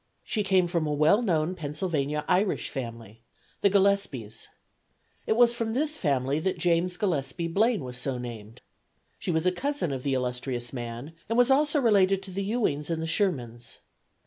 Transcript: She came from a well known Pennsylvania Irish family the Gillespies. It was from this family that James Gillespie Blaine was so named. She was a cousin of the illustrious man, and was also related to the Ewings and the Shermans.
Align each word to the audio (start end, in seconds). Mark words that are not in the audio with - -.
She 0.23 0.41
came 0.43 0.65
from 0.65 0.87
a 0.87 0.93
well 0.93 1.21
known 1.21 1.53
Pennsylvania 1.53 2.25
Irish 2.27 2.69
family 2.71 3.21
the 3.61 3.69
Gillespies. 3.69 4.47
It 5.27 5.35
was 5.37 5.53
from 5.53 5.75
this 5.75 5.95
family 5.95 6.39
that 6.39 6.57
James 6.57 6.97
Gillespie 6.97 7.45
Blaine 7.47 7.83
was 7.83 7.99
so 7.99 8.17
named. 8.17 8.63
She 9.19 9.29
was 9.29 9.45
a 9.45 9.51
cousin 9.51 9.91
of 9.91 10.01
the 10.01 10.15
illustrious 10.15 10.73
man, 10.73 11.13
and 11.29 11.37
was 11.37 11.51
also 11.51 11.79
related 11.79 12.23
to 12.23 12.31
the 12.31 12.41
Ewings 12.49 12.89
and 12.89 12.99
the 12.99 13.05
Shermans. 13.05 13.77